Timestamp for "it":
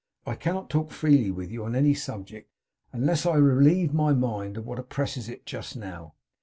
5.29-5.45